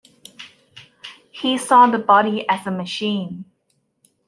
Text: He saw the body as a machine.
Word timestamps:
He 1.29 1.59
saw 1.59 1.85
the 1.85 1.99
body 1.99 2.43
as 2.49 2.65
a 2.65 2.71
machine. 2.71 3.45